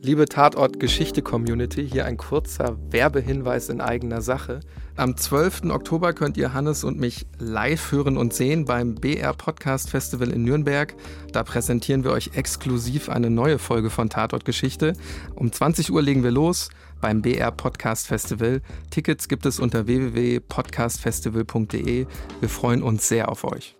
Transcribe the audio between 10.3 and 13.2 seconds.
in Nürnberg. Da präsentieren wir euch exklusiv